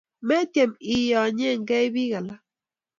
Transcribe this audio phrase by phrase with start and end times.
[0.27, 2.41] Metyem iyonyekey piik alak